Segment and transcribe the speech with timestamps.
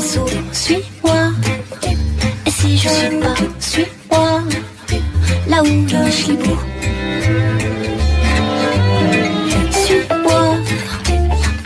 [0.00, 1.30] suis-moi.
[2.46, 4.42] Et si je suis pas, suis-moi,
[5.48, 5.66] là où
[6.10, 6.58] suis beau.
[9.70, 10.56] Suis-moi,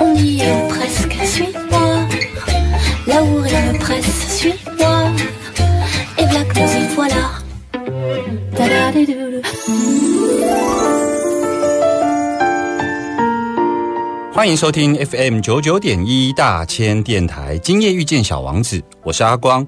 [0.01, 2.09] on y est presque, suis-moi,
[3.07, 5.11] là où rien ne presse, suis-moi.
[6.19, 7.45] Et nous y voilà.
[14.35, 19.65] 欢迎收听 FM 九九点一大千电台，今夜遇见小王子，我是阿光。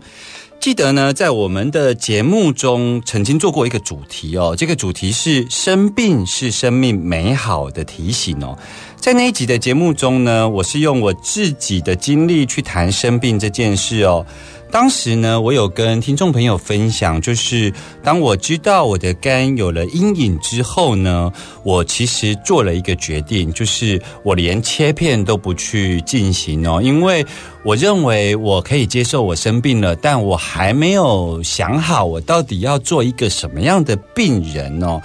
[0.59, 8.59] 记得呢，在我们的节目中曾经做过一个主题哦，这个主题是生病是生命美好的提醒哦。
[8.97, 14.27] 在那一集的节目中呢，我是用我自己的经历去谈生病这件事哦。
[14.71, 17.73] 当时呢，我有跟听众朋友分享，就是
[18.03, 27.25] 当我知道我的肝有了阴影之后呢，我其实做了一个决定，就是我连切片都不去进行哦，因为
[27.63, 35.01] 我认为我可以接受我生病了，但我还没有想好我到底要做一个什么样的病人哦。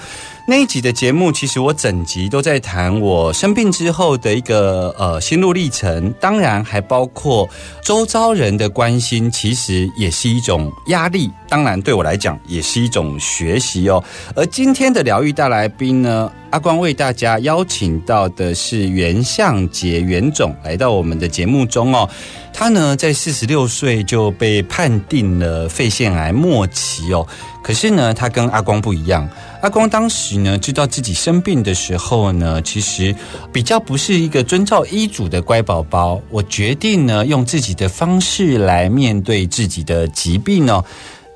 [0.48, 7.48] 那一集的节目，其实我整集都在谈我生病之后的一个呃心路历程，当然还包括
[7.84, 11.30] 周遭人的关心，其实也是一种压力。
[11.52, 14.02] 当然对我来讲，也是一种学习哦。
[14.34, 22.10] 而今天的疗愈大来宾呢，阿光为大家邀请到的是袁相杰袁总来到我们的节目中哦。
[22.54, 27.28] 他呢在四十六岁就被判定了肺腺癌末期哦。
[27.62, 29.28] 可是呢，他跟阿光不一样。
[29.62, 33.14] 阿光当时呢，知道自己生病的时候呢，其实
[33.52, 36.22] 比较不是一个遵照医嘱的乖宝宝。
[36.30, 40.84] 我决定呢，用自己的方式来面对自己的疾病哦。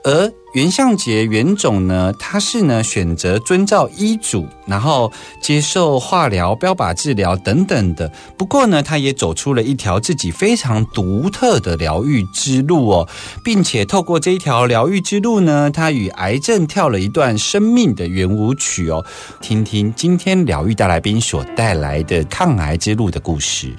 [0.05, 5.11] 而袁相杰袁总呢，他是呢选择遵照医嘱，然后
[5.41, 8.09] 接受化疗、标靶治疗等等的。
[8.37, 13.09] 不过呢，他也走出了一条自己非常独特的疗愈之路哦，
[13.43, 19.03] 并且透过这一条疗愈之路呢，他与癌症跳了一段生命的圆舞曲哦。
[19.41, 23.73] 听听今天疗愈大来宾所带来的抗癌之路的故事。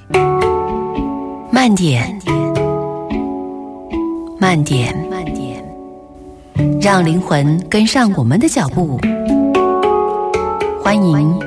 [1.52, 2.18] 慢点，
[4.40, 5.45] 慢点，慢点，
[6.80, 8.98] 让灵魂跟上我们的脚步。
[10.80, 11.38] 欢迎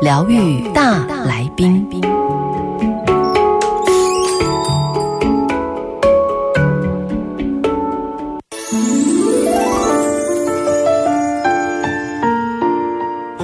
[0.00, 2.15] 疗愈大来宾。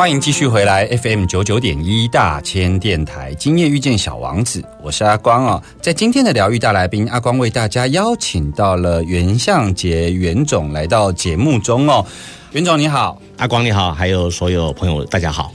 [0.02, 5.62] 欢迎继续回来 FM 九九点一大千电台，今夜遇见小王子，我是阿光哦。
[5.80, 12.04] 在今天的疗愈大来宾，阿光为大家邀请到了袁相杰袁总来到节目中哦。
[12.50, 15.52] 袁总你好，阿光你好，还有所有朋友大家好。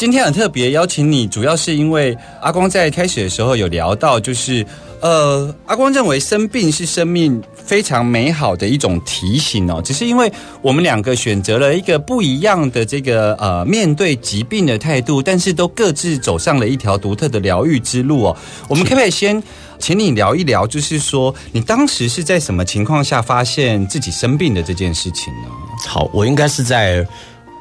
[0.00, 4.64] 今天很特别邀请你，主要是因为阿光在开始的时候有聊到，就是
[5.02, 9.82] 呃，阿光认为生病是生命非常美好的一种提醒哦。
[9.84, 18.36] 只是因为我们两个选择了一个不一样的这个呃面对疾病的态度，但是都各自走上了一条独特的疗愈之路哦。
[18.70, 19.42] 我们可不可以先
[19.78, 25.50] 请你聊一聊，就是说你当时是在什么情况下发现自己生病的这件事情呢？
[25.86, 27.06] 好，我应该是在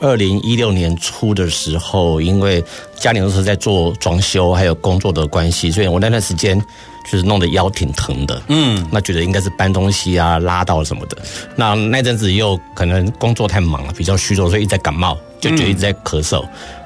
[0.02, 2.64] 二零一六年初的时候，因为
[2.96, 6.60] 家里那时候在做装修，还有工作的关系，所以我那段时间
[7.10, 8.42] 就是弄得腰挺疼的。
[8.48, 11.18] 嗯，那觉得应该是搬东西啊、拉到什么的。
[11.56, 16.46] 那那阵子又可能工作太忙了，比较虚弱，所以一直在感冒，就觉得一直在咳嗽。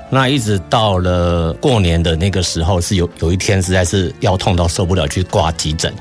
[0.10, 5.94] 那一直到了过年的那个时候，是有有一天实在是腰痛到受不了，去挂急诊。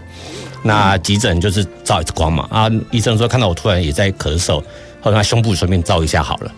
[0.62, 4.62] 那急诊就是照一次光嘛，啊，医生说看到我突然也在咳嗽，
[5.00, 6.52] 后来他胸部顺便照一下好了。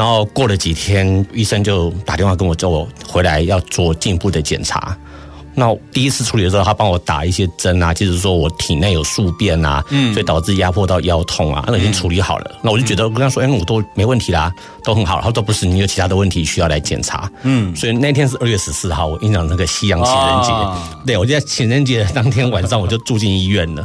[0.00, 4.96] 然后过了几天，医生就打电话跟我叫我回来要做进一步的检查。
[5.54, 12.50] 那第一次处理的时候，他帮我打一些针啊，就是说我体内有宿便啊，嗯所以导致压迫到腰痛啊，那已经处理好了。
[12.62, 14.50] 那我就觉得我跟他说，哎，我都没问题啦，
[14.82, 15.20] 都很好。
[15.20, 17.30] 他说不是，你有其他的问题需要来检查。
[17.42, 23.84] 嗯，所以那天是二月十四号，我印象那个西洋情人节，啊对我就在情人节当天晚上我就住进医院了。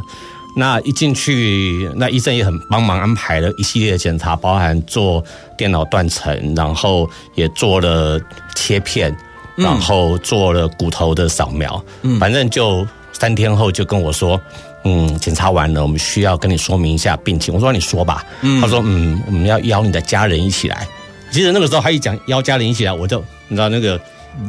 [0.58, 5.22] 那一进去，那医生也很帮忙安排了一系列的检查，包含做
[5.54, 8.18] 电脑断层，然后也做了
[8.54, 9.14] 切片，
[9.54, 11.84] 然后做了骨头的扫描。
[12.18, 14.40] 反正就三天后就跟我说，
[14.84, 17.52] 嗯，检查完了，我们需要跟你说明一下病情。
[17.52, 18.24] 我说你说吧。
[18.62, 20.88] 他说，嗯，我们要邀你的家人一起来。
[21.30, 24.00] 其实那个时候他一讲邀家人一起来，我就你知道那个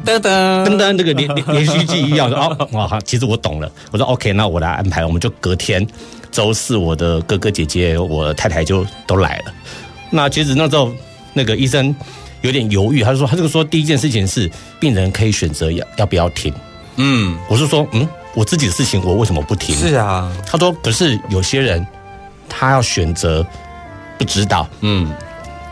[0.06, 3.72] 噔噔噔噔，那个连连连续剧一样的 哦，哇，好其实我懂了。
[3.92, 5.86] 我说 OK，那我来安排，我们就隔天
[6.32, 9.54] 周四，我的哥哥姐姐、我太太就都来了。
[10.10, 10.92] 那其实那时候
[11.34, 11.94] 那个医生
[12.42, 14.50] 有点犹豫，他就说，他就说第一件事情是
[14.80, 16.54] 病人可以选择要要不要停。
[16.98, 19.76] 嗯，我是说，嗯，我自己的事情我为什么不停？
[19.76, 21.86] 是啊，他说，可是有些人
[22.50, 23.46] 他要选择
[24.18, 25.12] 不知道，嗯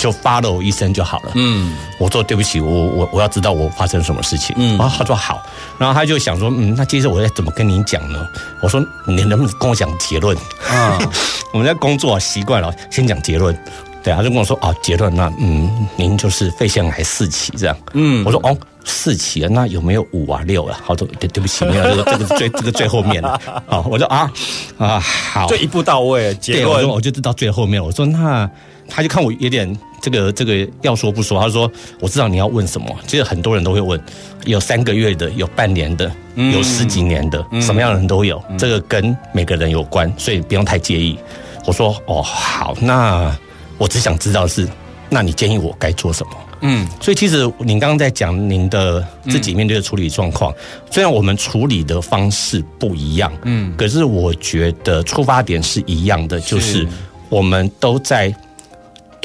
[0.06, 1.32] 就 follow 医生就好了。
[1.34, 4.56] 嗯我说对不起，我我我要知道我发生什么事情。
[4.60, 5.42] 嗯然后他说好，
[5.80, 8.24] 然后他就想说，嗯，那接着我要怎么跟您讲呢？
[8.62, 10.38] 我说你能不能跟我讲结论？
[10.70, 11.00] 啊，
[11.52, 13.58] 我们在工作习惯了，先讲结论。
[14.04, 17.76] 对，他就跟我说哦，结论那嗯，您就是肺腺癌四期这样。
[17.94, 20.80] 嗯我说哦，四期啊，那有没有五啊六啊？
[20.86, 23.42] 好，多对对不起，没有，这个这个是最这个最后面了。
[23.66, 24.32] 好，我说啊
[24.78, 27.84] 啊好，就一步到位，结果，我说论我就知道最后面。
[27.84, 28.48] 我说那
[28.88, 31.40] 他就看我有点这个这个要说不说。
[31.40, 32.88] 他说我知道你要问什么。
[33.08, 34.00] 其实很多人都会问，
[34.46, 38.42] 有三个月的，有半年的，有十几年的，什么样的人都有。
[38.58, 41.18] 这个跟每个人有关，所以不用太介意。
[41.66, 43.36] 我说哦好，那
[43.78, 44.68] 我只想知道是，
[45.10, 46.32] 那你建议我该做什么？
[46.62, 50.54] 嗯所以其实您刚刚在讲您的自己面对的处理状况，
[50.90, 56.88] 虽然我们处理的方式不一样，嗯可是我觉得出发点是一样的，就是
[57.30, 58.34] 我们都在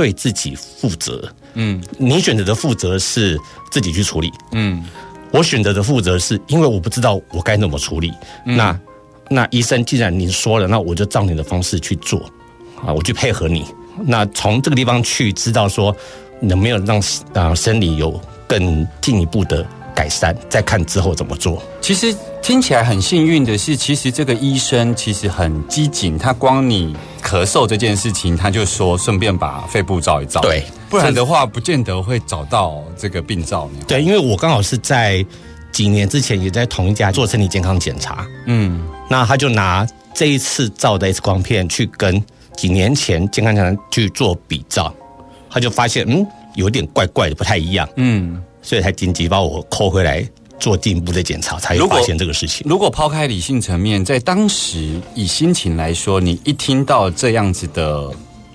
[0.01, 1.31] 对自己负责。
[1.53, 3.39] 嗯你选择的负责是
[3.71, 4.83] 自己去处理，嗯
[5.31, 8.11] 我选择的负责是因为我不知道我该怎么处理。
[8.45, 8.81] 那
[9.29, 12.19] 那医生既然您说了，那我就照你的方式去做
[12.83, 13.67] 啊，我去配合你。
[14.07, 15.95] 那从这个地方去知道说
[16.41, 16.99] 能没有让
[17.35, 21.63] 啊生理有更进一步的改善，再看之后怎么做。
[21.83, 33.69] 其实听起来很幸运的是，其实这个医生其实很机警，他光你咳嗽这件事情，他就说顺便把肺部照一照，对不然的话不见得会找到这个病灶。
[33.87, 35.25] 对，因为我刚好是在
[35.71, 38.85] 几年之前也在同一家做身体健康检查，嗯。
[39.09, 42.21] 那他就拿这一次照的 X 光片去跟
[42.57, 44.93] 几年前健康检查去做比照，
[45.51, 46.27] 他就发现嗯
[46.57, 50.27] 有点怪怪的，不太一样，嗯，所以才紧急把我扣回来
[50.61, 52.65] 做进一步的检查，才有发现这个事情。
[52.69, 58.09] 如果抛开理性层面，在当时以心情来说，你一听到这样子的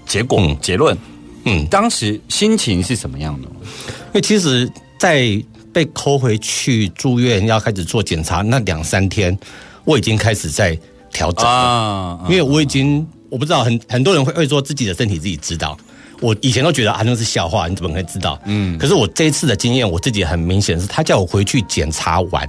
[0.05, 0.97] 结果、嗯结论，
[1.43, 3.49] 嗯，当时心情是什么样的？
[3.49, 5.43] 因为其实，在
[5.73, 9.37] 被扣回去住院要开始做检查那两三天，
[9.83, 10.79] 我已经开始在
[11.11, 11.51] 调整了。
[11.51, 15.77] 啊，因为我已经我不知道很很多人会会说自己的身体自己知道，
[16.25, 18.39] 我以前都觉得啊那是笑话，你怎么可以知道？
[18.45, 22.47] 嗯，可是我这一次的经验，我自己很明显是，他叫我回去检查完，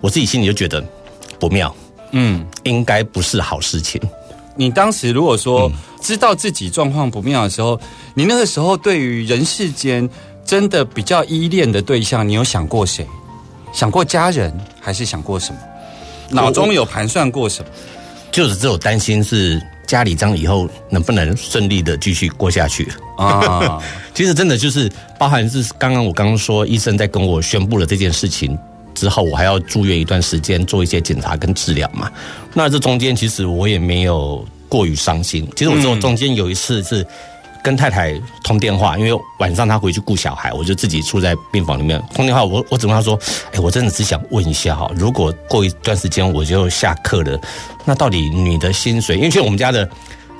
[0.00, 0.80] 我自己心里就觉得
[1.40, 1.74] 不妙，
[2.12, 2.46] 嗯。
[2.62, 4.00] 应该不是好事情。
[4.54, 7.80] 你当时如果嗯说知道自己状况不妙的时候，
[8.14, 10.08] 你那个时候对于人世间
[10.44, 13.06] 真的比较依恋的对象，你有想过谁？
[13.72, 15.58] 想过家人，还是想过什么？
[16.30, 17.70] 脑中有盘算过什么？
[18.30, 22.86] 就是只有担心是家里这样以后能不能顺利的继续过下去。
[23.16, 23.82] 啊，
[24.14, 28.56] 其实真的就是包含是刚刚我刚刚说，医生在跟我宣布了这件事情
[28.94, 32.12] 之后，我还要住院一段时间做一些检查跟治疗嘛。
[32.52, 35.48] 那这中间其实我也没有过于伤心。
[35.56, 37.04] 其实我只有中间有一次是
[37.62, 42.44] 跟太太通电话，因为晚上她回去顾小孩，我就自己住在病房里面通电话。
[42.44, 43.18] 我我只问她说
[43.52, 47.38] ：“哎，我真的只想问一下哈，如果过一段时间我就下课了，
[47.84, 49.16] 那到底你的薪水？
[49.16, 49.88] 因为现在我们家的。”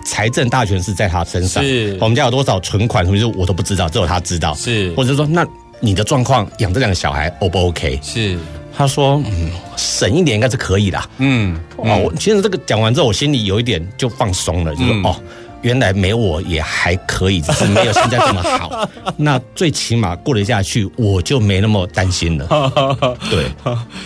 [0.05, 4.55] 财政大权是在他身上，是我们家有多少存款，什么就我都不知道，只有他知道。
[4.55, 5.47] 是或者说，那
[5.81, 8.01] 你的状况养这两个小孩 O 不 OK？
[8.03, 8.39] 是，
[8.75, 10.99] 他说，嗯，省一点应该是可以的。
[11.19, 15.21] 嗯，哦，我其实这个讲完之后，我心里有一点就放松了，就是、嗯哦，
[15.63, 18.89] 原来没我也还可以，只是没有现在这么好。
[19.17, 22.47] 那最起码过得下去，我就没那么担心了。
[23.31, 23.47] 对，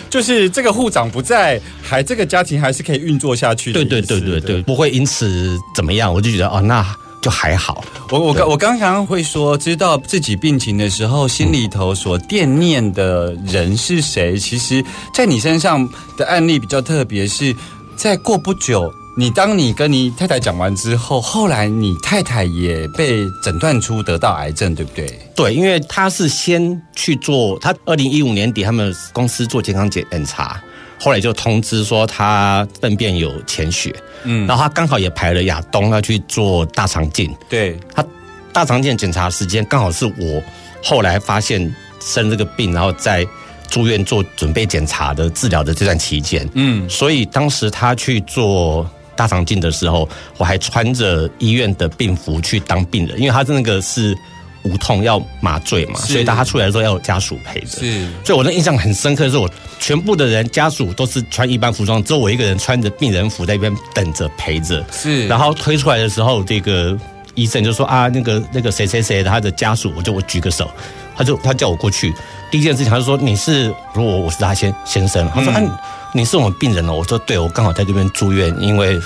[0.09, 4.01] 就是这个护长不在，还这个家庭还是可以运作下去的对。
[4.01, 6.83] 对对对对，不会因此怎么样，我就觉得哦，那
[7.21, 7.83] 就还好。
[8.09, 14.37] 我我刚我刚刚会说，知道自己病情的时候，心里头所惦念的人是谁？
[14.37, 14.83] 其实，
[15.13, 17.55] 在你身上的案例比较特别，是
[17.95, 25.07] 在过不久，你当你跟你太太讲完之后，后来你太太也被诊断出得到癌症，对不对？
[25.35, 30.59] 对，因为他是先去做，他二零一五年底他们公司做健康检查，
[30.99, 34.47] 后来就通知说他粪便有潜血，嗯。
[34.47, 38.03] 然后他刚好也排了亚东要去做大肠镜，对，他
[38.51, 40.43] 大肠镜检查时间刚好是我
[40.83, 41.59] 后来发现
[42.01, 43.23] 生这个病，然后在
[43.69, 46.89] 住院做准备检查的治疗的这段期间，嗯。
[46.89, 54.17] 所以当时他去做大肠镜的时候，我还穿着医院的病服去当病人，因为他那个是
[54.63, 57.79] 无痛要麻醉嘛，所以他出来的时候要有家属陪着。
[57.79, 64.83] 是所以我的印象很深刻，是我全部的人家属都是穿一般服装，只有我一个人穿着病人服在那边等着陪着。
[64.91, 66.97] 是，然后推出来的时候，这个
[67.35, 70.71] 医生就说啊，那个那个谁谁谁他的家属，我就我举个手，
[71.15, 72.13] 他就他叫我过去。
[72.49, 78.97] 第一件事情他就说你是，如果我是他先先生，他说、嗯啊你你是我们病人哦，我说对，我刚好在这边住院，因为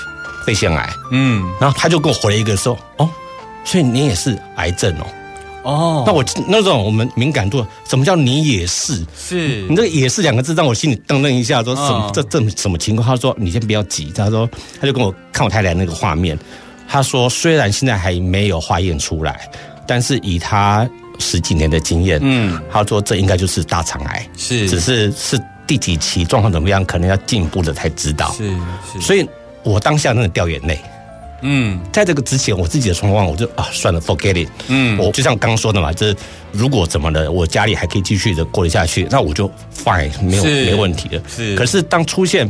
[0.45, 0.87] 肺腺癌。
[1.11, 3.09] 嗯然后他就跟我回了一个说哦，
[3.65, 5.05] 所以你也是癌症哦。
[5.63, 9.03] 哦，那我那种我们敏感度，什么叫你也是？
[9.17, 13.05] 是你这个“也是”两个字，让我心里噔噔一下，说什么、嗯这这什么情况？
[13.05, 14.47] 他说你先不要急，他说
[14.79, 16.37] 他就跟我看我太太那个画面，
[16.87, 19.49] 他说虽然现在还没有化验出来，
[19.85, 20.87] 但是以他
[21.19, 25.37] 十几年的经验，嗯他说这应该就是大肠癌，是只是是
[25.67, 28.33] 第几期状况怎么样，可能要进一步的才知道。
[28.33, 28.49] 是
[28.93, 29.27] 是，所以
[29.63, 30.79] 我当下真的掉眼泪。
[31.43, 34.49] 嗯在这个之前，我自己的状况，我就啊算了，forget it。
[34.69, 36.15] 嗯我就像刚刚说的嘛，这
[36.51, 41.21] 如果怎么了，我家里还可以继续的过得下去，那我就 fine，没有没问题的。
[41.27, 42.49] 是可是当出现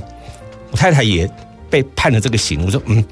[0.71, 1.29] 我太太也
[1.69, 3.03] 被判了这个刑，我说嗯，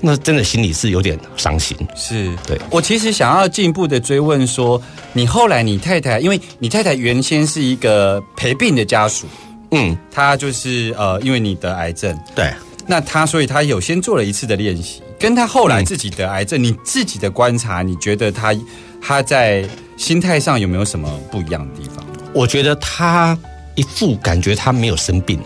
[0.00, 1.76] 那真的心里是有点伤心。
[1.94, 4.80] 是对我其实想要进一步的追问说，
[5.12, 9.26] 你后来你太太，因为你太太原先是一个陪病的家属，
[9.70, 12.52] 嗯，他就是呃，因为你得癌症，对。
[12.86, 18.54] 那他所以他有先做了一次的练习，跟他后来嗯自己得癌症，你自己的观察，你觉得他
[18.98, 22.02] 他在心态上有没有什么不一样的地方？
[22.32, 23.38] 我觉得他
[23.74, 25.38] 一副感觉他没有生病，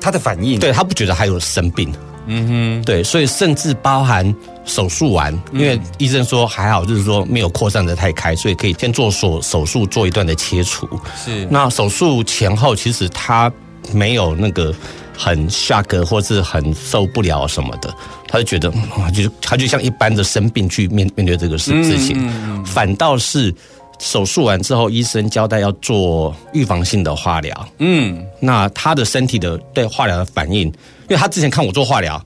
[0.00, 1.92] 他的反应，对他不觉得他有生病，
[2.26, 4.34] 嗯哼，对，所以甚至包含
[4.64, 10.88] 手术完，因为医生说还好，就是说没有扩散的太开，所以可以先做手手术做一段的切除。
[11.16, 11.46] 是。
[11.50, 13.50] 那手术前后，其实他
[13.92, 14.72] 没有那个
[15.16, 17.92] 很 shock 或是很受不了什么的，
[18.28, 23.52] 他就觉得，嗯就他就像一般的生病去面面对这个事事情，反倒是
[23.98, 27.68] 手术完之后，医生交代要做预防性的化疗。
[27.78, 30.72] 嗯，那他的身体的对化疗的反应，
[31.10, 32.24] 因为他之前看我做化疗，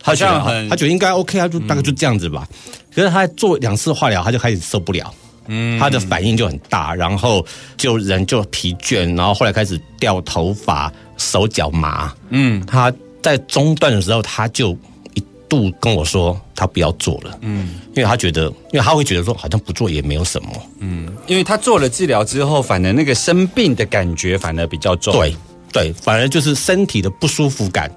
[0.00, 2.46] 他觉得很他觉得应该 OK，他就大概就这样子吧。
[2.92, 5.14] 可是他做两次化疗，他就开始受不了。
[5.46, 7.44] 嗯，他的反应就很大，然后
[7.76, 12.12] 就人就疲倦，然后后来开始掉头发、手脚麻。
[12.30, 14.76] 嗯，他在中断的时候，他就
[15.14, 17.38] 一度跟我说他不要做了。
[17.42, 20.48] 嗯，因为他觉得，因为他会觉得说好像不做也没有什么。
[20.80, 25.36] 嗯因为他做了治疗之后，反而那个生病的感觉反而比较重，对
[25.72, 27.90] 对，反而就是身体的不舒服感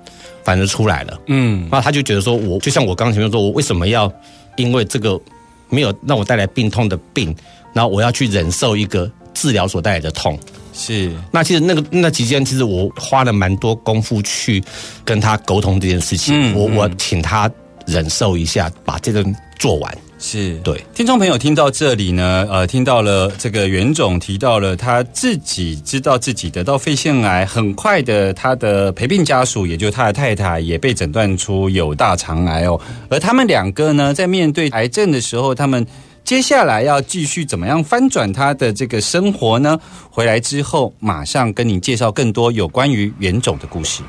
[0.48, 1.20] 反而出来了。
[1.28, 4.10] 嗯那他就觉得说我，就像我刚刚前面说，我为什么要
[4.56, 5.20] 因为这个
[5.68, 7.36] 没有让我带来病痛的病，
[7.74, 10.40] 然后我要去忍受一个治疗所带来的痛？
[10.72, 14.64] 是那其实那个那期间，其实我花了蛮多功夫去
[15.04, 16.56] 跟他沟通这件事情。
[16.56, 17.52] 我我请他
[17.86, 19.22] 忍受一下，把这个
[19.60, 19.98] 做完。
[20.20, 32.80] 是，对，听众朋友听到这里呢，呃，听到了这个袁总提到了他自己知道自己得到肺腺癌，很快的他的陪病家属，也就是他的太太，也被诊断出有大肠癌哦。
[33.10, 35.86] 而他们两个呢，在面对癌症的时候，他们
[36.24, 39.80] 接下来要继续怎么样翻转他的这个生活呢？
[40.10, 44.02] 回来之后，马上跟您介绍更多有关于袁总的故事。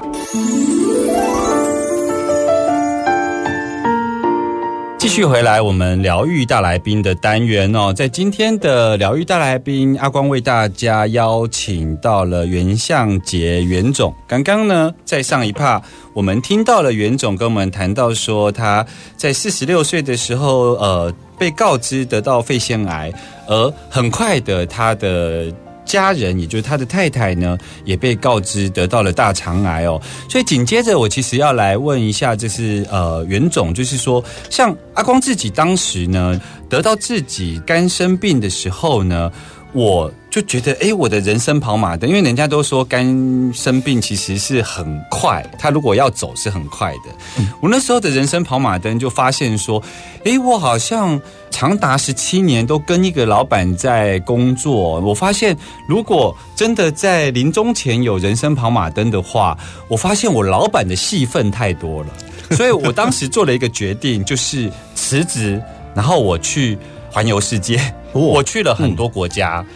[5.08, 14.14] 继续回来，我们疗愈大来宾的单元哦，在今天的疗愈大来宾，阿光为大家邀请到了袁相杰袁总。
[14.26, 15.80] 刚刚呢，在上一趴，
[16.12, 18.84] 我们听到了袁总跟我们谈到说，他
[19.16, 23.10] 在四十六岁的时候，呃，被告知得到肺腺癌，
[23.46, 25.46] 而很快的，他的
[25.88, 30.00] 家人，也就是他的太太呢，也被告知得到了大肠癌哦。
[30.28, 39.32] 所以紧接着，我其实要来问一下，就是呃，袁总，就是说，像阿光自己当时呢，得到自己肝生病的时候呢，
[39.72, 40.12] 我。
[40.40, 43.04] 就觉得，哎，我的人生跑马灯，因为人家都说肝
[43.52, 47.42] 生病其实是很快，他如果要走是很快的。
[47.60, 49.82] 我那时候的人生跑马灯就发现说，
[50.24, 55.00] 哎，我好像长达十七年都跟一个老板在工作。
[55.00, 55.56] 我发现，
[55.88, 62.10] 如果真的在临终前有人生跑马灯的话，我发现我老板的戏份太多了，
[62.54, 65.60] 所以我当时做了一个决定，就是辞职，
[65.96, 66.78] 然后我去
[67.10, 67.80] 环游世界，
[68.12, 69.66] 我去了很多国家。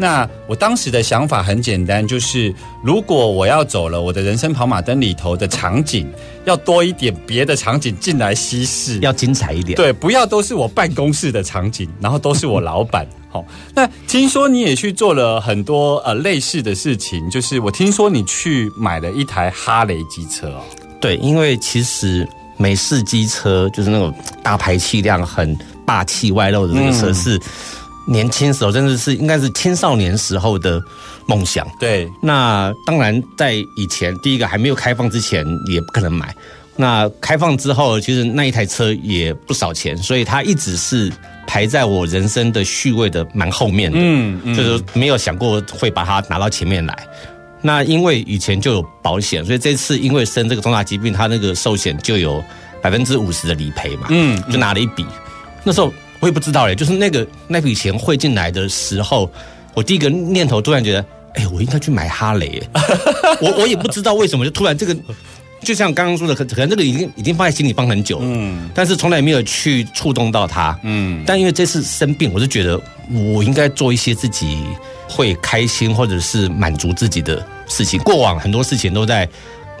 [0.00, 6.10] 那我当时的想法很简单，就是如果我要走了，我的人生跑马灯里头的场景
[6.46, 9.76] 要多一点别的场景进来稀释，要精彩一点。
[9.76, 13.06] 对，不要都是我办公室的场景，然后都是我老板。
[13.30, 20.62] 好，那听说你也去做了很多呃类似的事情，就是我听说你去买了一台哈雷机车哦。
[20.98, 22.26] 对，因为其实
[22.56, 25.54] 美式机车就是那种大排气量很
[25.84, 27.38] 霸气外露的那个车是。
[28.06, 30.82] 年轻时候真的是应该是青少年时候的
[31.26, 31.66] 梦想。
[31.78, 36.34] 对，那当然在以前第一个还没有开放之前也不可能买。
[36.76, 41.12] 那开放之后，其实那一台车也不少钱，所以它一直是
[41.46, 43.98] 排在我人生的序位的蛮后面的。
[44.00, 47.06] 嗯，嗯就是没有想过会把它拿到前面来。
[47.60, 52.42] 那因为以前就有保险，所以这次因为生这个重大疾病，它那个寿险就有
[52.80, 54.06] 百分之五十的理赔嘛。
[54.08, 55.04] 嗯，就拿了一笔。
[55.62, 55.92] 那时候。
[56.20, 59.30] 我也不知道嘞，就是那个那笔钱汇进来的时候，
[59.74, 62.62] 我第一个念头突然觉得，哎，我应该去买哈雷。
[63.40, 64.94] 我我也不知道为什么，就突然这个，
[65.62, 71.24] 就像刚刚说的，可可能这个已经已经放在心里放很久，嗯，但是从来没有去触动到它，嗯。
[71.26, 74.58] 但因为这次生病，我就觉得我应该做一些自己
[75.08, 77.98] 会开心或者是满足自己的事情。
[78.00, 79.28] 过往很多事情都在。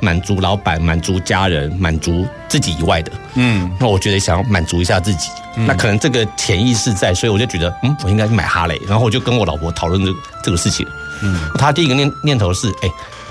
[0.00, 10.12] 满足老板、满足家人、满足自己以外的，嗯，那我觉得想要满足一下自己，那可能这个潜意识在，所以我就觉得，嗯，我应该去买哈雷，然后我就跟我老婆讨论这
[10.44, 10.86] 这个事情，
[11.22, 12.88] 嗯，她第一个念念头是，哎，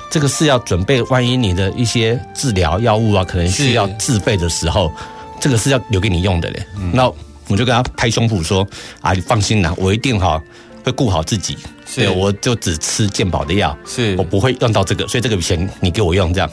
[0.09, 4.91] 这个是要准备，万一你的一些治疗药物啊，可能需要自费的时候，
[5.39, 7.11] 这个是要留给你用的嘞，那
[7.47, 8.67] 我就跟她拍胸脯说，
[9.01, 10.41] 啊，你放心啦，我一定哈
[10.83, 11.57] 会顾好自己。
[11.85, 16.49] 是，我就只吃健保的药，是我不会用到这个，所以这个钱你给我用，这样。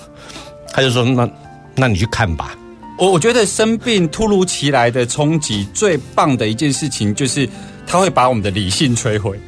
[0.72, 1.28] 他就说：“那，
[1.74, 2.56] 那你去看吧。”
[2.98, 7.48] 我我觉得生病突如其来的冲击，最棒的一件事情就是。
[7.88, 9.38] 他会把我们的理性摧毁，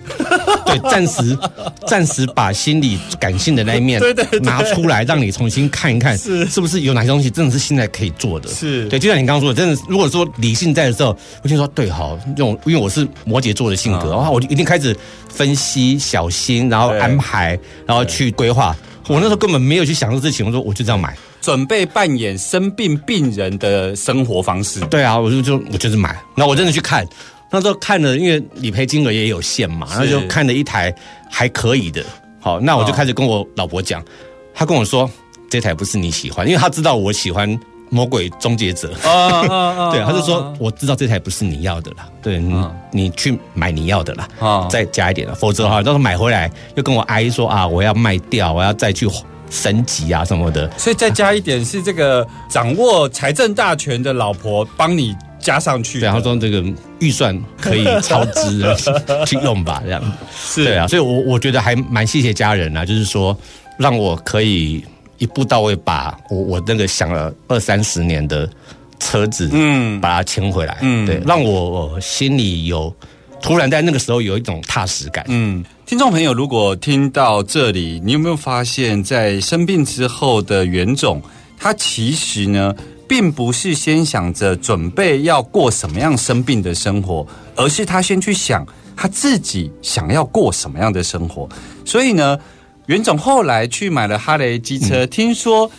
[0.69, 1.39] 对， 暂时
[1.87, 4.01] 暂时把心理感性的那一面
[4.43, 8.49] 拿出来，让你重新看一看，是是不是有哪些东西真的是现在可以做的？
[8.49, 14.97] 是对，就像你刚刚说的，真的，如果说理性在的时候，我就说对，好，用因为我是摩羯座的性格，然后我就一定开始
[15.29, 18.77] 分析、小心，然后安排，然后去规划。
[19.09, 24.81] 我那时候根本没有去想这事情，我说我就这样买，准备扮演生病病人的生活方式。
[24.91, 27.07] 对啊，我就就我就是买，那我真的去看。
[27.51, 30.95] 那时候看了，因为理赔金额也有限嘛，然后就看了一台
[31.31, 32.05] 还可以的。
[32.41, 34.05] 好，那我就开始跟我老婆讲，
[34.55, 35.11] 她跟我说
[35.51, 37.59] 这台不是你喜欢，因为她知道我喜欢
[37.91, 38.89] 魔鬼终结者。
[39.91, 49.09] 对，她就说我知道这台不是你要的啦，对你你去买你要的啦，再加一点了，否则的话到时候买回来又跟我哀说啊，我要卖掉，我要再去
[49.49, 50.71] 升级啊什么的。
[50.77, 55.17] 所以再加一点是这个掌握财政大权的老婆帮你。
[55.49, 56.63] 加上去，然后说这个
[56.99, 58.63] 预算可以超支
[59.25, 60.03] 去用吧，这样。
[60.31, 60.63] 是。
[60.63, 63.35] 对啊，所以我我觉得还蛮谢谢家人啊，就是说
[63.79, 64.85] 让我可以
[65.17, 68.47] 一步到位把我我那个想了二三十年的
[69.01, 72.95] 车子，嗯，把它牵回来，嗯，对，让我心里有
[73.41, 75.65] 突然在那个时候有一种踏实感，嗯。
[75.87, 81.23] 听众朋友，如果听到这里，你有没有发现，在生病之后的袁总，
[81.59, 82.75] 他其实呢？
[83.09, 91.49] 并不是先想着准备要过什么样生病的生活，而是他先去想他自己想要过什么样的生活。
[91.87, 92.39] 所以呢，
[92.87, 95.07] 袁总后来去买了哈雷机车。
[95.07, 95.71] 听说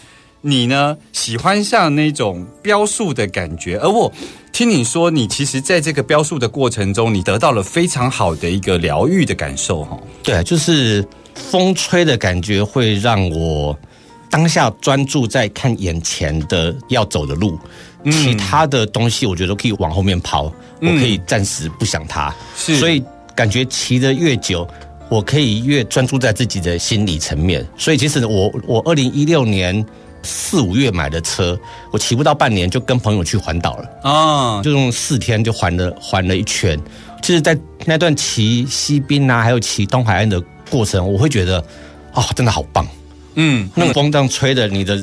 [0.41, 4.11] 你呢喜欢上那种飙速的感觉，而我
[4.51, 9.83] 听你说，你其实在这个飙速的过程中，你得到了非常好的一个疗愈的感受。
[9.83, 13.77] 哈，对，就是风吹的感觉会让我。
[14.29, 17.57] 当下专注在看眼前的要走的路，
[18.11, 20.43] 其他的东西我觉得可以往后面抛，
[20.81, 22.33] 我可以暂时不想它。
[22.55, 23.03] 是，所以
[23.35, 24.67] 感觉骑得越久，
[25.09, 27.65] 我可以越专注在自己的心理层面。
[27.77, 29.83] 所以其实我我二零一六年
[30.21, 31.59] 四五月买的车，
[31.91, 36.79] 我骑不到半年就跟朋友去环岛了啊，就用四天就环了环了一圈。
[37.21, 40.39] 其实，在那段骑西滨啊，还有骑东海岸的
[40.69, 41.59] 过程，我会觉得
[42.13, 42.87] 啊，真的好棒。
[43.35, 45.01] 嗯，那个风这样吹的，你的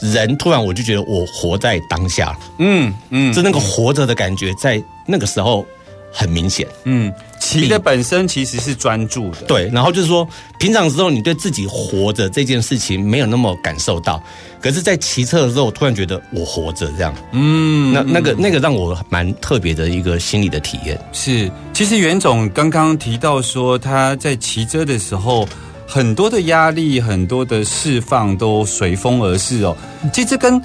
[0.00, 5.66] 人突然我就觉得我活在当下，嗯嗯，就那个活着的感觉，在那个时候
[6.12, 6.66] 很明显。
[6.84, 10.26] 嗯，骑的本身其实是专注的，对，然后就是说，
[10.58, 14.22] 平常时候你对自己活着这件事情没有那么感受到，
[14.60, 17.14] 可是，在骑车的时候，我突然觉得我活着这样。
[17.32, 20.98] 嗯，那那个那个让我蛮特别的一个心理的体验。
[21.12, 25.48] 是，其实袁总刚刚提到说，他在骑车的时候，
[25.86, 29.76] 很多的压力、很多的释放都随风而逝哦。
[30.12, 30.60] 其实跟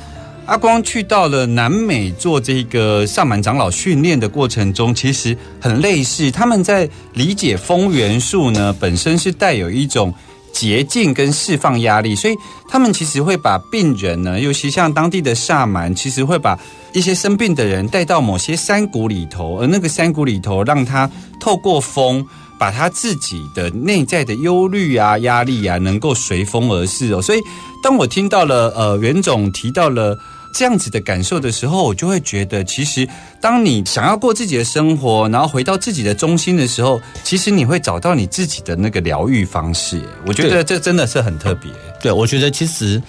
[0.47, 6.29] 阿光去到了南美做这个萨满长老训练的过程中，其实很类似。
[6.31, 10.13] 他们在理解风元素呢，本身是带有一种
[10.51, 12.35] 捷径跟释放压力，所以
[12.67, 16.59] 他们其实会把病人呢，尤其像当地的萨满，其实会把
[16.91, 22.27] 一些生病的人带到某些山谷里头，而那个山谷里头让他透过风。
[22.61, 27.19] 把他自己的内在的忧虑啊、压力啊，能够随风而逝哦。
[27.19, 27.39] 所以，
[27.81, 30.15] 当我听到了呃袁总提到了
[30.53, 33.07] 这样子的感受的时候，我就会觉得，其实
[33.41, 39.99] 当你想要过自己的生活，然后回到自己的中心的时候，其实你会找到你自己的那个疗愈方式。
[40.27, 41.71] 我觉得这真的是很特别。
[41.99, 43.01] 对，我觉得其实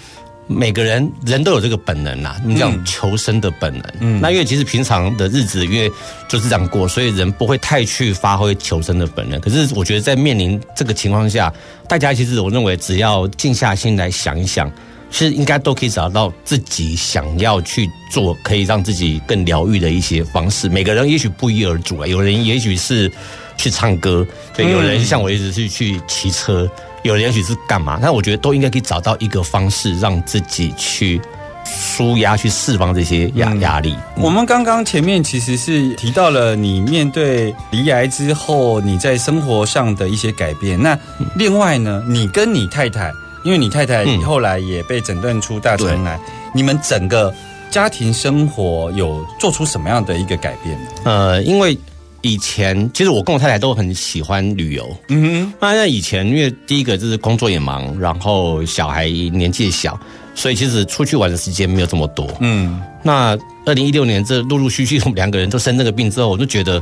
[0.47, 3.83] 每个人人都有这个本能啦，你讲求生的本能。
[4.01, 5.89] 嗯，那因为其实平常的日子，因为
[6.27, 9.39] 就是这样过，所以人不会太去发挥求生的本能。
[9.39, 11.51] 可是我觉得在面临这个情况下，
[11.87, 14.69] 大家其实我认为只要静下心来想一想，
[15.09, 20.67] 其实应该都可以找到自己想要去做，可以让自己更疗愈的一些方式。
[20.67, 23.09] 每个人也许不一而足啊，有人也许是
[23.55, 26.69] 去唱歌，对，有人像我一直是去骑车。
[27.03, 27.99] 有人也许是干嘛？
[28.01, 31.21] 但我觉得都应该可以找到一个方式，让自己去
[31.65, 33.95] 舒压、去释放这些压压力。
[34.15, 40.81] 我们刚刚前面其实是提到了你面对离癌之后，你在生活上的一些改变。
[40.81, 40.97] 那
[41.35, 43.11] 另外呢，你跟你太太，
[43.43, 46.19] 因为你太太后来也被诊断出大肠癌，
[46.53, 47.33] 你们整个
[47.69, 50.89] 家庭生活有做出什么样的一个改变呢？
[51.03, 51.77] 呃，因为。
[52.23, 55.53] 以前其实我跟我太太都很喜欢旅游，嗯哼。
[55.59, 59.99] 那以前因为第一个就是工作也忙，然后小孩年纪小，
[60.33, 62.25] 所以其实出去玩的时间没有这么多。
[62.39, 62.81] 嗯。
[63.03, 66.81] 那二零一六年这陆陆续续我们两个人都生这个病之后，我就觉得，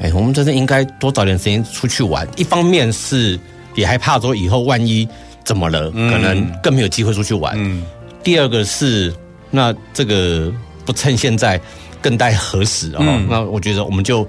[0.00, 2.28] 哎，我们真的应该多找点时间出去玩。
[2.36, 3.38] 一方面是
[3.76, 5.06] 也害怕说以后万一
[5.44, 7.54] 怎么了，可能更没有机会出去玩。
[7.56, 7.84] 嗯。
[8.24, 9.14] 第二个是
[9.52, 10.52] 那这个
[10.84, 11.60] 不趁现在，
[12.02, 13.04] 更待何时啊？
[13.28, 14.26] 那我觉得我们就。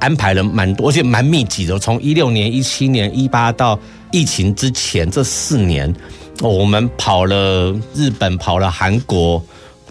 [0.00, 1.78] 安排了蛮多，而且蛮密集的。
[1.78, 3.78] 从一六年、一七年、一八到
[4.12, 5.94] 疫情之前这四年，
[6.40, 9.42] 我们跑了日本，跑了韩国，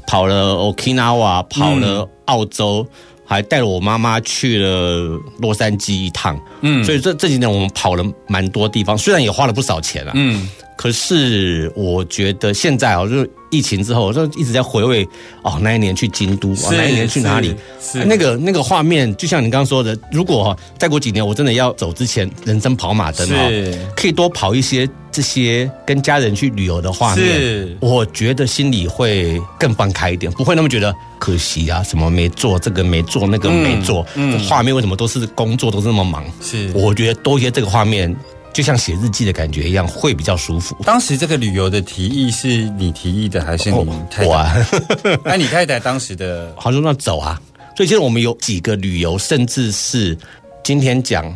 [0.05, 2.85] 跑了 Okinawa，跑了澳洲，
[3.25, 6.39] 还带了我妈妈去了洛杉矶一趟。
[6.61, 10.11] 嗯，所以这这几年我们跑了蛮多地方，虽然也花了不少钱啊。
[10.15, 10.49] 嗯。
[10.77, 15.07] 可是我觉得现在啊，就是疫情之后，我就一直在回味
[15.41, 17.55] 哦，那一年去京都，哦，那一年去哪里？
[17.81, 36.25] 是那个那个画面，就像你刚刚说的，如果哈再过几年，我真的要走之前，人生跑马灯哦，可以多跑一些这些跟家人去旅游的画面，我觉得心里会更放开一点，不会那么觉得可惜啊，什么没做这个没做那个没做，嗯，画面为什么都是工作都是那么忙？
[36.41, 38.15] 是，我觉得多一些这个画面。
[38.57, 40.75] 就像写日记的感觉一样，会比较舒服。
[40.83, 44.65] 当时这个旅游的提议是你提议的，还是你太太？
[45.23, 47.39] 那你太太当时的，好说那走啊。
[47.75, 50.17] 所以其实我们有几个旅游，甚至是
[50.63, 51.31] 今天讲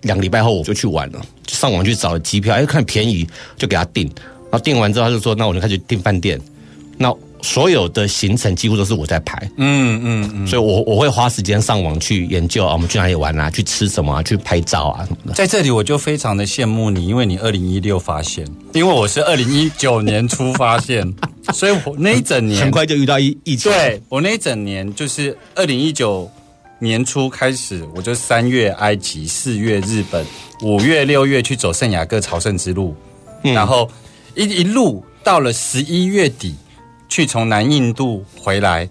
[0.00, 3.24] 两个礼拜后我就去玩了，就上网去找了机票，哎，看便宜
[3.56, 4.08] 就给他订。
[4.50, 6.40] 然后订完之后他就说，那我就开始订饭店。
[6.98, 7.08] 那
[7.44, 15.34] 所有的行程几乎都是我在排，嗯嗯嗯，所以我我会花时间上网去研究啊，我们去哪里玩啊，去吃什么啊，去拍照啊什么的。
[15.34, 21.06] 在这里我就非常的羡慕你，因为你二零一六发现，因为我是二零一九年初发现，
[21.52, 23.70] 所以我那一整年很快就遇到疫疫情。
[23.70, 26.30] 对我那一整年就是二零一九
[26.78, 30.24] 年初开始，我就三月埃及，四月日本，
[30.62, 32.96] 五月六月去走圣雅各朝圣之路，
[33.42, 33.86] 然后
[34.34, 36.54] 一一路到了十一月底。
[37.14, 38.88] 去从南印度回来，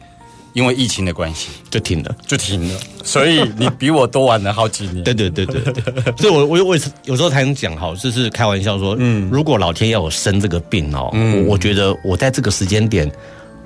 [0.53, 2.79] 因为疫情的关系就停了，就停了。
[3.03, 5.03] 所以你比我多玩了好几年。
[5.03, 6.15] 对对对对对。
[6.15, 13.12] 所以我我我有时候才能讲哈，就是开玩笑说，嗯，如果老天要我生这个病哦，嗯，我觉得我在这个时间点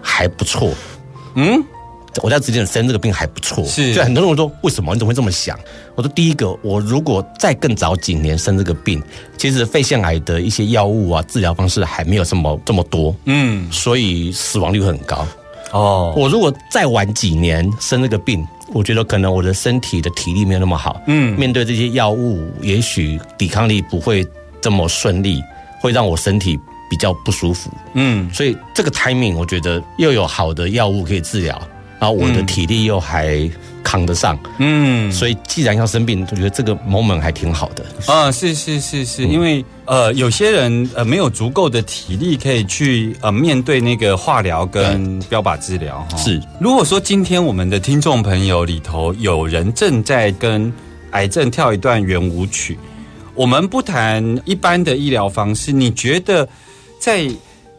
[0.01, 0.73] 还不错，
[1.35, 1.63] 嗯。
[2.23, 4.93] 我在之前生这个病还不错，是，就很多人说为什么？
[4.93, 5.57] 你怎么会这么想？
[5.95, 9.01] 我说第一个，我如果再更早几年生这个病，
[9.37, 15.27] 其实肺腺癌的一些药物啊治疗方式还没有这么这么多，嗯，所以死亡率很高。
[15.71, 24.25] 哦，我如果再晚几年生这个病，我觉得可能我的身体的体力没有那么好，嗯，面对这些药物，也许抵抗力不会
[24.61, 25.43] 这么顺利，
[25.81, 26.57] 会让我身体
[26.89, 31.61] 比较不舒服，嗯，所以这个 timing 我觉得又有好的药物可以治疗。
[31.99, 33.49] 然后我的体力又还
[33.83, 34.37] 扛得上。
[34.59, 37.85] 嗯，所以既然要生病，我觉得这个 moment 还挺好的。
[38.05, 46.17] 啊，是是是是，因为呃，有些人呃没有足够的体力可以去呃面对那个化疗跟标靶治疗哈。
[46.17, 50.71] 是，如果说今天我们的听众朋友里头有人正在跟
[51.11, 52.77] 癌症跳一段圆舞曲，
[53.33, 56.47] 我们不谈一般的医疗方式，你觉得
[56.99, 57.31] 在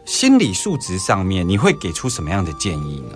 [0.05, 3.15] 心理素质上面，你会给出什么样的建议呢？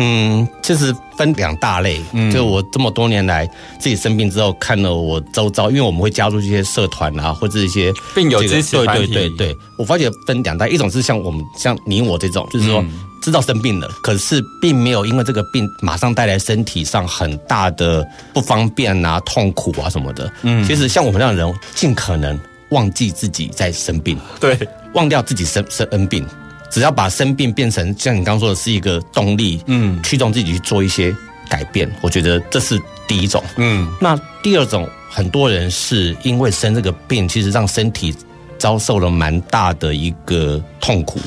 [0.00, 2.00] 嗯，其实分两大类。
[2.12, 3.46] 嗯就我这么多年来
[3.78, 12.90] 自己生病之后，看了我周遭，因为我们会加入一些社团啊，或者一些病友对对对对，我发觉分两大，一种是像我们像你我这种，就是说嗯
[13.22, 20.32] 知道生病了，可是并没有因为这个病马上带来身体上很大的不方便啊、痛苦啊什么的。
[20.42, 24.18] 嗯其实像我们这样的人，尽可能忘记自己在生病。
[24.40, 24.58] 对，
[24.94, 26.26] 忘掉自己生生恩病，
[26.70, 31.14] 只要把生病变成像你刚刚说的是一个动力，嗯驱动自己去做一些
[31.48, 33.42] 改变，我觉得这是第一种。
[33.56, 38.14] 嗯那第二种，很多人是因为生这个病，其实让身体
[38.56, 41.18] 遭受了蛮大的一个痛苦。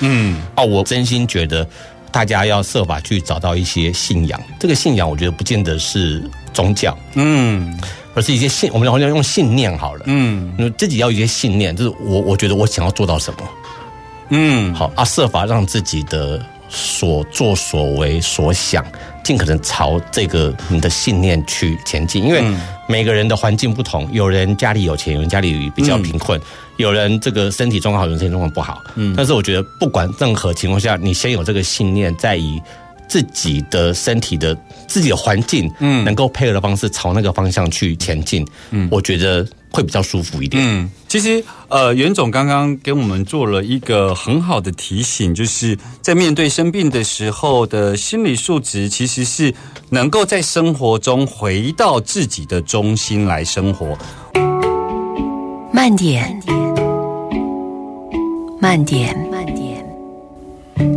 [0.00, 1.66] 嗯哦，我真心觉得
[2.10, 4.42] 大家要设法去找到一些信仰。
[4.58, 7.78] 这个信仰，我觉得不见得是宗教，嗯
[8.12, 10.02] 而是一些信，我们好像用信念好了。
[10.06, 13.40] 嗯嗯，自己要有一些信念，就是我我觉得我想要做到什么。
[14.30, 18.84] 嗯，好啊，设法让自己的所作所为所想，
[19.22, 22.24] 尽可能朝这个你的信念去前进。
[22.24, 22.42] 因为
[22.88, 26.40] 每个人的环境不同，有人家里有钱，有人家里比较贫困，
[26.76, 28.82] 有人这个身体状况好，有人身体状况不好。
[28.94, 32.60] 嗯，但是我觉得不管任何情况下，你先有这个信念，再以
[33.08, 40.62] 自己的身体的自己的环境，嗯，能够配合的方式朝那个方向去前进，嗯，我觉得会比较舒服一点。
[40.64, 49.54] 嗯，其实呃，袁总刚刚给我们做了一个很好的提醒，就是在面对生病的时候的心理素质，其实是
[49.90, 53.96] 能够在生活中回到自己的中心来生活。
[55.72, 56.40] 慢点，
[58.60, 59.63] 慢点，慢点，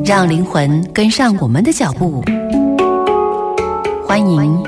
[0.06, 2.24] 让灵魂跟上我们的脚步。
[4.06, 4.64] 欢迎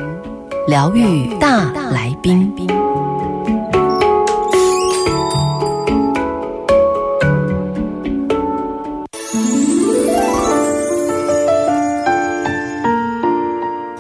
[0.68, 2.52] 疗愈大来宾。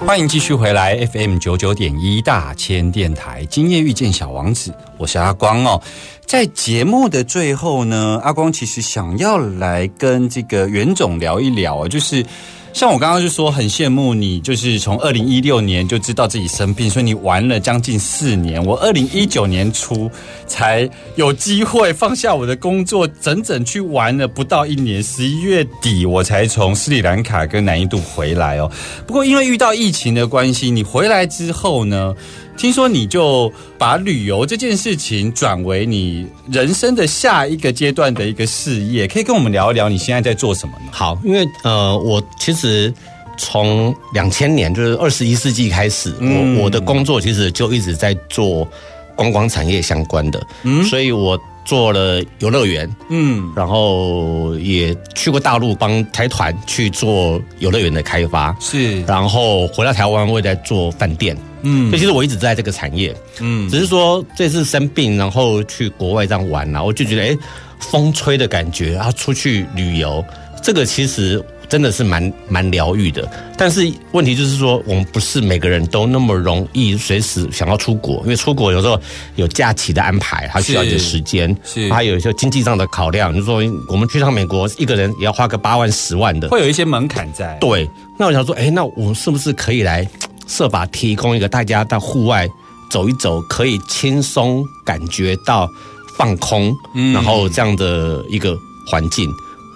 [0.06, 5.80] 欢迎继续回来 FM 九九点一大千电台，今夜遇见小王子，我是阿光哦。
[6.30, 12.24] 在节目的最后呢，阿光其实想要来跟这个袁总聊一聊啊，就是
[12.72, 18.64] 像我刚刚就说很羡慕你，就是从二零一六年就知道自己生病，所以你玩了将近四年。
[18.64, 20.08] 我二零一九年初
[20.46, 25.02] 才有机会放下我的工作，整整去玩了不到一年。
[25.02, 28.70] 十一月底我才从斯里兰卡跟南印度回来哦。
[29.08, 32.14] 不过因为遇到疫情的关系，你回来之后呢？
[32.60, 40.92] 听说你就把旅游这件事情转为你人生的下一个阶段的一个事业，可以跟我们聊一聊你现在在做什么呢？
[40.92, 42.94] 好，因为呃，我其实
[43.38, 48.68] 从两千年，就是二十一世纪开始，嗯我我的工作其实就一直在做
[49.16, 53.54] 观光产业相关的，嗯，所以我做了游乐园，嗯。
[53.56, 59.04] 然后也去过大陆帮台团去做游乐园的开发，是。
[59.04, 61.92] 然后回到台湾我也在做饭店，嗯。
[61.92, 63.70] 所以其实我一直在这个产业，嗯。
[63.70, 67.38] 只是说这次生病，然后去国外这样玩啊，我就觉得哎，
[67.80, 70.26] 风吹的感觉，然后出去旅游，
[70.64, 73.30] 这个其实真的是蛮蛮疗愈的。
[73.58, 79.00] 但是问题就是说，我们不是每个人都那么容易随时想要出国，因为出国有时候
[79.36, 87.56] 有假期的安排，它需要一些时间，是还有一些经济上的考量，就是说我们去趟美国，一个人也要花个八万十万的，会有一些门槛在。
[87.62, 90.08] 对，那我想说，哎，那我们是不是可以来
[90.48, 92.48] 设法提供一个大家到户外
[92.90, 95.70] 走一走，可以轻松感觉到
[96.18, 99.30] 放空，嗯然后这样的一个环境？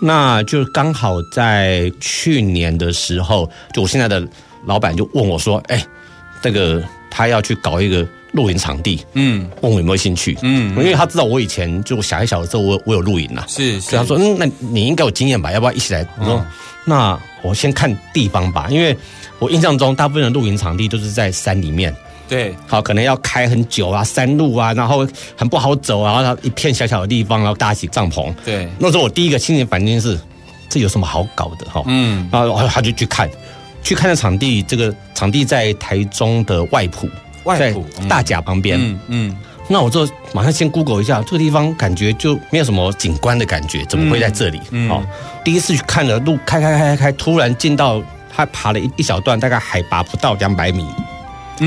[0.06, 4.22] 那就刚好在去年的时候，就我现在的
[4.66, 5.82] 老板就问我说，哎，
[6.44, 9.50] 那个他要去搞一个露营场地，嗯。
[9.62, 10.38] 问我有没有兴趣？
[10.42, 10.72] 嗯。
[10.78, 15.52] 因为他知道我以前就小一小的时候，我我有露营啊，是所以他说，嗯，那你应该有经验吧？
[15.54, 16.06] 要不要一起来？
[16.20, 16.46] 我说，嗯
[16.86, 18.94] 那我先看地方吧，因为
[19.40, 21.96] 我印象中大部分的露营场地都是在山里面，
[22.28, 28.34] 对，好，可能要开很久啊，山路啊，然后很不好走啊，然后一片小小的地方，然后搭起帐篷。
[28.44, 30.20] 对，那时候我第一个心情反应是，
[30.70, 31.84] 这有什么好搞的哈？
[31.86, 33.30] 嗯然后他就去看，
[33.84, 37.08] 去看的场地，这个场地在台中的外埔，
[37.44, 38.80] 外埔大甲旁边。
[38.80, 39.38] 嗯嗯
[39.70, 44.60] 那我就马上先 Google 一下这个地方，感觉就没有什么景观的感觉，怎么会在这里？
[44.72, 45.02] 嗯哦，
[45.44, 48.02] 第一次去看了路，开开开开开，突然进到
[48.36, 50.86] 他爬了一一小段，大概海拔不到两百米。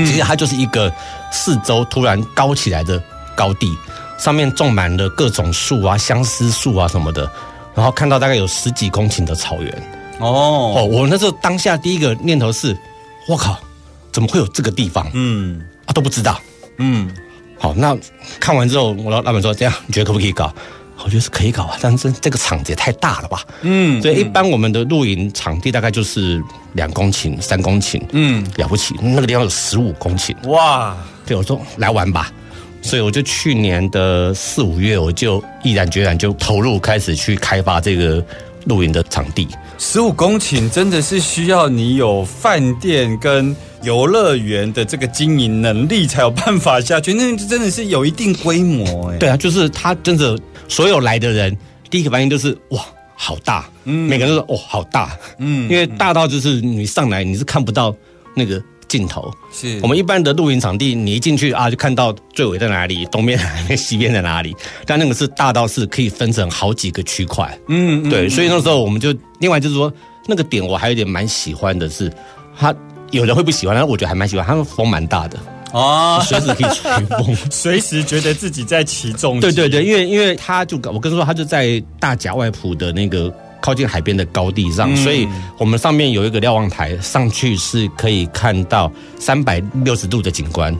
[0.05, 0.91] 其实它就是一个
[1.31, 3.01] 四周突然高起来的
[3.35, 3.75] 高地，
[4.17, 7.29] 上面种满了各种树啊、相思树啊什么的，
[7.75, 9.71] 然后看到大概有十几公顷的草原。
[10.19, 12.75] 哦，哦，我那时候当下第一个念头是，
[13.27, 13.59] 我靠，
[14.11, 15.93] 怎么会有这个地方嗯啊？
[15.93, 16.39] 都不知道。
[16.77, 17.09] 嗯，
[17.59, 17.95] 好，那
[18.39, 20.53] 看完之后，我老老板说这样，你觉得可不可以搞？
[21.03, 23.45] 我觉得是可以搞啊，但是这个场子也太大了吧。
[23.61, 30.35] 嗯所以一般我们的露营场地大概就是两公顷、三公顷，嗯，了不起，那个地方有十五公顷。
[30.49, 32.31] 哇，对，我说来玩吧，
[32.81, 38.23] 所以我就去年的四五月，我就毅然决然就投入开始去开发这个
[38.65, 39.47] 露营的场地。
[39.77, 49.17] 十五公顷真的是需要你有饭店跟游乐园的这个经营能力才有办法下去，那真的是有一定规模哎。
[49.17, 51.57] 对啊，就是它真的所有来的人，
[51.89, 52.83] 第一个反应就是哇，
[53.15, 57.95] 好大，嗯，每个人都说哦，好大，嗯因为大到就是你上来你是看不到
[58.35, 59.31] 那个尽头。
[59.51, 64.55] 是我们一般的露营场地，你一进去啊，就看到最尾在哪里，东边在哪里，西边在哪里。
[64.85, 67.57] 但那个是大到是可以分成好几个区块。
[67.67, 69.91] 嗯嗯对，所以那时候我们就另外就是说，
[70.27, 72.11] 那个点我还有点蛮喜欢的是，
[72.57, 72.73] 他
[73.11, 75.39] 有人会不喜欢，但我觉得还蛮喜欢，他们风蛮大的，
[75.71, 77.35] 啊，随时可以吹风。
[77.51, 79.39] 随时觉得自己在其中。
[79.39, 85.27] 对对对，因为因为他就我跟你说，他就在大甲外埔的那个靠近海边的高地上，嗯所以
[85.57, 90.73] 我们上面有一个瞭望台，上去是可以看到三百六十度的景观，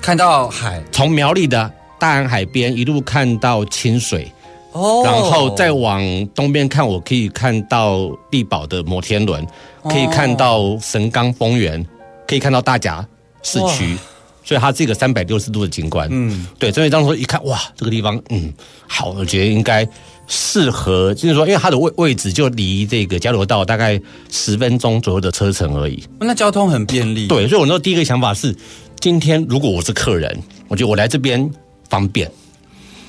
[0.00, 1.70] 看到海从苗栗的
[2.00, 4.30] 大安海边一路看到清水，
[4.72, 6.02] 哦然后再往
[6.34, 9.46] 东边看，我可以看到地堡的摩天轮，
[9.84, 11.86] 可以看到神冈丰原，
[12.26, 13.06] 可以看到大甲
[13.42, 13.96] 市区。
[14.44, 18.52] 所以它是一个三百六十度的景观，嗯对，所以当时一看，哇，这个地方，嗯，
[18.86, 19.88] 好，我觉得应该
[20.26, 23.98] 适合，就是说，因为它的位位置就离这个交流道大概
[24.30, 27.26] 十分钟左右的车程而已，那交通很便利。
[27.26, 28.54] 对，所以我那时候第一个想法是，
[29.00, 31.50] 今天如果我是客人，我觉得我来这边
[31.88, 32.30] 方便，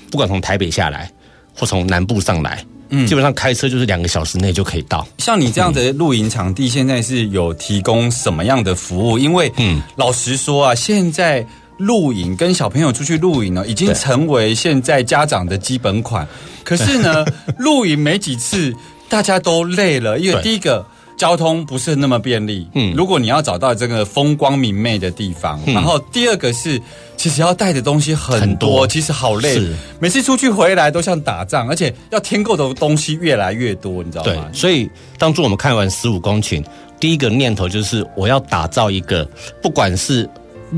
[0.09, 1.11] 不管从台北下来
[1.53, 5.07] 或从南部上来，嗯，基本上开车就是两个小时内就可以到。
[5.17, 9.17] 像你这样的露营场地，现在是有提供什么样的服务？
[9.17, 11.45] 因为，嗯嗯，老实说啊，现在
[11.77, 16.27] 露营跟小朋友出去露营呢，已经成为现在家长的基本款。
[16.63, 17.25] 可是呢，
[17.57, 18.73] 露营没几次，
[19.09, 20.85] 大家都累了，因为第一个。
[21.17, 26.81] 交通不是那么便利，嗯，嗯如果你要找到这个风光明媚的地方，然后第二个是，
[27.15, 29.55] 其实要带的东西很很多，其实好累。
[29.55, 36.63] 是，每次出去回来都像打仗，而且要添购的东西越来越多，你知道对吗？，所以当初我们看完十五公顷，
[36.99, 39.23] 第一个念头就是我要打造一个，
[39.61, 40.29] 不管是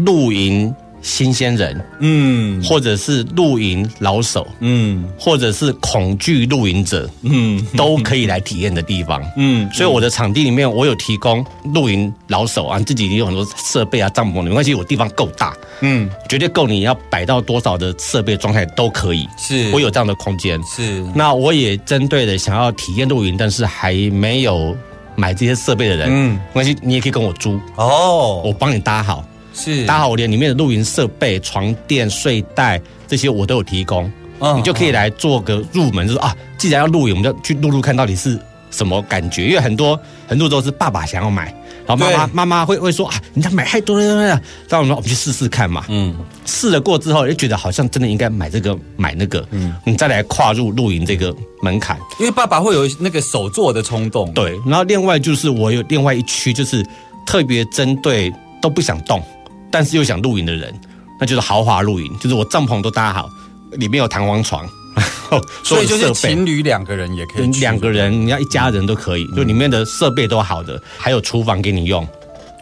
[0.06, 0.74] 露营
[1.08, 2.62] 新鲜人，嗯。
[2.64, 5.08] 或者是露营老手，嗯。
[5.18, 7.66] 或者是恐惧露营者，嗯。
[7.76, 9.24] 都可以来体验的地方。
[9.38, 11.44] 嗯，所以我的场地里面，我有提供
[11.74, 16.10] 露营老手啊，自己也有很多设备啊、帐篷，没关系，我地方够大，嗯。
[16.28, 19.28] 绝对够你要摆到多少的设备状态都可以。
[19.38, 19.72] 是。
[19.72, 20.62] 我有这样的空间。
[20.64, 21.02] 是。
[21.16, 24.76] 那我也针对的想要体验露营，但是还没有
[25.16, 28.42] 买这些设备的人，嗯嗯，没关系，你也可以跟我租，哦。
[28.44, 29.24] 我帮你搭好，
[29.58, 29.86] 是。
[29.86, 38.40] 搭好我连里面的露营设备、床垫、睡袋这些我都有提供，嗯你就可以来做个入门，就是啊，既然要露营，我们就去露露看到底是
[38.70, 41.46] 什么感觉，因为很多很多都是爸爸想要买，
[41.86, 42.34] 然后妈妈对。
[42.34, 44.40] 妈妈会会说啊，人家买太多了，
[44.70, 46.16] 让我们我们去试试看嘛，嗯。
[46.46, 51.98] 试了过之后，就觉得好像真的应该买这个买那个，嗯，你再来跨入露营这个门槛。
[52.20, 56.86] 因为爸爸会有那个手做的冲动，对，然后另外就是我有另外一区，就是
[57.26, 59.22] 特别针对都不想动，
[59.72, 60.74] 但是又想露营的人，
[61.20, 63.30] 那就是豪华露营，就是我帐篷都搭好，
[63.74, 72.08] 里面有弹簧床，然 后所以就是情侣两个人也可以两个人，你要一家人都可以，就里面的设备都好的，还有厨房给你用，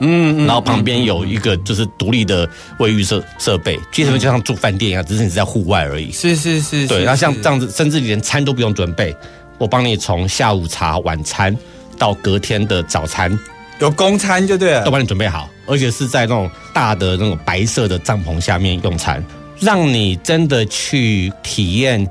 [0.02, 6.12] 嗯然后旁边有一个就是独立的卫浴设设备，基本上就像住饭店一样，只是你是在户外而已。
[6.12, 9.16] 是是是，对，是那像这样子，甚至连餐都不用准备，
[9.58, 11.56] 我帮你从下午茶、晚餐
[11.98, 13.38] 到隔天的早餐
[13.80, 19.24] 有公餐就对了，都帮你准备好，而且是在那种大的那种白色的帐篷下面用餐，
[19.60, 22.08] 让你真的去体验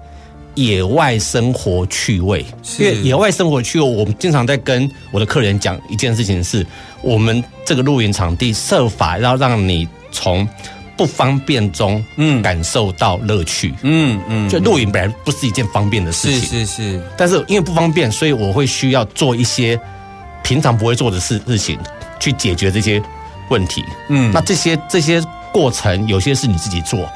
[0.55, 2.45] 野外生活趣味。
[2.79, 6.67] 因为野外生活趣味，我们经常在跟我的客人讲一件事情是，
[7.03, 10.49] 我们这个露营场地设法要让你从
[10.97, 12.41] 不方便中，嗯。
[12.41, 13.75] 嗯，感受到乐趣。
[13.83, 19.79] 嗯嗯，就露营本来不是一件方便的事是情，是是，但是因为不方便，所以我会需要做一些
[20.45, 21.77] 平常不会做的事事情，
[22.21, 23.03] 去解决这些
[23.49, 23.85] 问题。
[24.09, 25.23] 嗯那这些这些
[25.53, 27.09] 过程，有些是你自己做，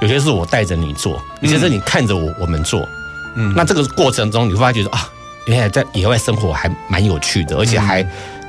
[0.00, 2.86] 有些是我带着你做，有些是你看着我我们做。
[3.36, 5.08] 嗯那这个过程中，你会发觉说啊，
[5.46, 8.02] 原来在野外生活还蛮有趣的，而且还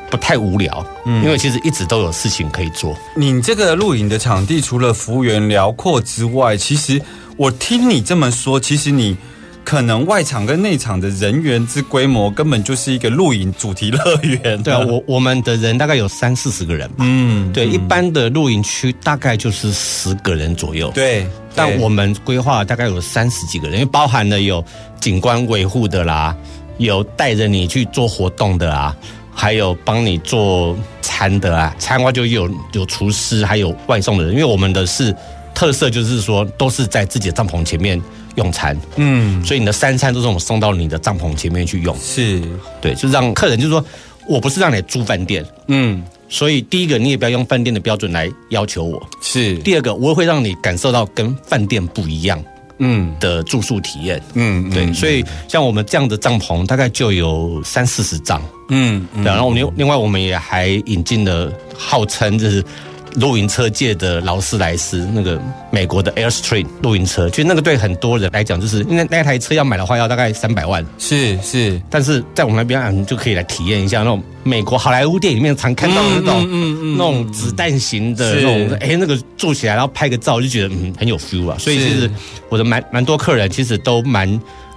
[0.10, 2.98] 不太无聊，嗯因为其实一直都有事情可以做。
[3.16, 7.02] 你这个露营的场地除了幅员辽阔之外，其实
[7.36, 9.18] 我听你这么说，其实你
[9.68, 14.64] 可能外场跟内场的人员之规模根本就是一个露营主题乐园。
[14.64, 16.96] 对啊，我我们的人大概有三四十个人吧。
[17.00, 20.90] 嗯，对，一般的露营区大概就是十个人左右。
[20.92, 24.64] 对，对但我们规划大概有三十几个人，因为包含了有
[25.02, 26.34] 景观维护的啦，
[26.78, 28.96] 有带着你去做活动的啊，
[29.36, 35.14] 还有帮你做餐的啊，餐的话就有有厨师，还有外送的人，因为我们的是
[35.54, 38.02] 特色就是说都是在自己的帐篷前面
[38.38, 39.44] 用餐，嗯。
[39.46, 42.42] 所以你的三餐都是我们送到你的帐篷前面去用，是。
[42.82, 43.84] 对，就让客人就是说
[44.28, 45.46] 我不是让你住饭店。
[45.68, 46.02] 嗯。
[46.30, 49.02] 所以第一个，你也不要用饭店的标准来要求我。
[49.22, 49.58] 是。
[49.60, 52.44] 第二个，我会让你感受到跟饭店不一样
[52.80, 53.16] 嗯。
[53.20, 54.22] 的住宿体验。
[54.34, 58.42] 嗯对，所以像我们这样的帐篷，大概就有三四十张。
[58.70, 62.62] 嗯对，然后我们另另外我们也还引进了号称就是
[63.16, 65.42] 露营车界的劳斯莱斯那个
[65.72, 71.82] 美国的 Airstream 露营车，其实那个对很多人来讲，就是因为那台车要买的话要大概三百万，是是。
[71.90, 81.58] 但是在我们那边啊，你就可以来体验一下那种美国好莱坞电影里面常看到的那种、嗯嗯那种子弹型的是那种，哎、那个坐起来然后拍个照，就觉得嗯很有 feel 啊。
[81.60, 82.12] 所以其是实
[82.50, 84.28] 我的蛮蛮多客人其实都蛮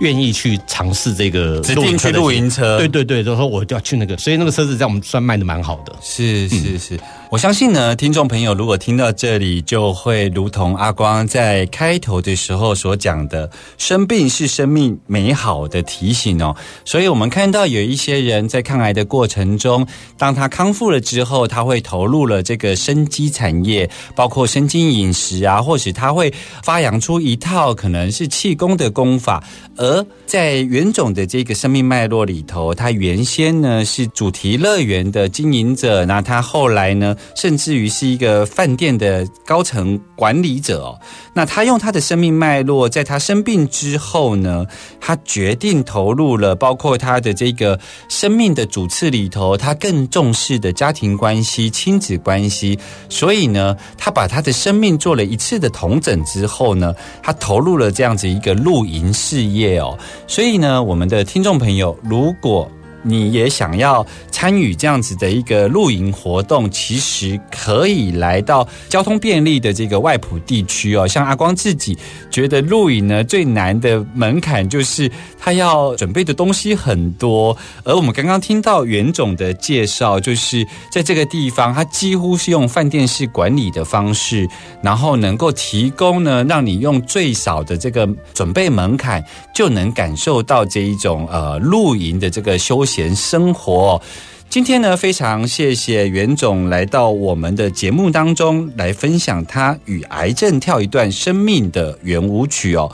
[0.01, 5.95] 愿意去尝试这个指定去露营车对对对，都说我就要去那个，所以那个车子在我们算卖的蛮好的。
[6.03, 7.01] 是是是，
[7.31, 13.49] 我相信呢，听众朋友如果听到这里，就会如同阿光在开头的时候所讲的，
[13.79, 16.57] 生病是生命美好的提醒哦。
[16.85, 19.86] 所以我们看到有一些人在抗癌的过程中，
[20.16, 26.32] 当他康复了之后，他会投入了这个生机产业，包括生津饮食啊，或许他会
[26.64, 29.44] 发扬出一套可能是气功的功法，
[29.76, 40.98] 而在袁总的这个生命脉络里头，他原先呢是主题乐园的经营者，那他后来呢，甚至于是一个饭店的高层管理者哦。
[41.34, 44.64] 那他用他的生命脉络，在他生病之后呢，
[45.00, 52.78] 他决定投入了包括他的这个生命的主次里头，他更重视的家庭关系、亲子关系。
[53.09, 59.98] 所以呢，他把他的生命做了一次的同整之后呢，他投入了这样子一个露营事业哦。
[60.26, 62.70] 所以呢，我们的听众朋友，如果
[63.03, 71.07] 你也想要参与这样子的一个露营活动，其实可以来到交通便利的这个外埔地区哦。
[71.07, 71.96] 像阿光自己
[72.30, 84.48] 觉得露营呢最难的门槛就是他要准备的东西很多，而我们刚刚听到袁总的介绍，就是在这个地方，他几乎是用饭店式管理的方式，
[84.82, 89.24] 然后能够提供呢，让你用最少的这个准备门槛，
[89.55, 94.03] 就能感受到这一种呃露营的这个休闲生活、
[94.49, 102.91] 今天呢，非常谢谢袁总来到我们的节目当中来分享他与癌症跳一段生命的圆舞曲哦。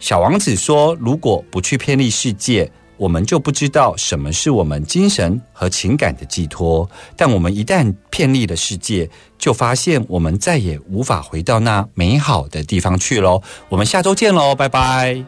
[0.00, 6.90] 小王子说：“如果不去偏离世界，我们就不知道什么是我们精神和情感的寄托。
[7.16, 13.40] 但我们一旦偏离了世界，就发现我们再也无法回到那美好的地方去喽。”
[13.70, 15.26] 我们下周见喽，拜拜。